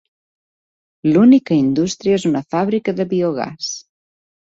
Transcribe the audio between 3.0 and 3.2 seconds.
de